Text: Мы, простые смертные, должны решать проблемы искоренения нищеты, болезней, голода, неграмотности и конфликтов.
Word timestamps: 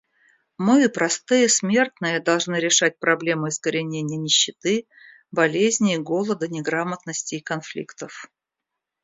Мы, 0.57 0.89
простые 0.89 1.47
смертные, 1.47 2.19
должны 2.19 2.55
решать 2.55 2.97
проблемы 2.97 3.49
искоренения 3.49 4.17
нищеты, 4.17 4.87
болезней, 5.29 5.99
голода, 5.99 6.47
неграмотности 6.47 7.35
и 7.35 7.39
конфликтов. 7.41 8.25